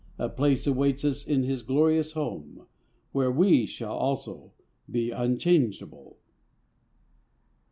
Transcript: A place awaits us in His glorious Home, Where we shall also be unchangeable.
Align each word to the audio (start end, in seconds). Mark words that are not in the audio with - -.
A 0.17 0.29
place 0.29 0.65
awaits 0.65 1.05
us 1.05 1.27
in 1.27 1.43
His 1.43 1.61
glorious 1.61 2.13
Home, 2.13 2.65
Where 3.11 3.31
we 3.31 3.67
shall 3.67 3.93
also 3.93 4.51
be 4.89 5.11
unchangeable. 5.11 6.17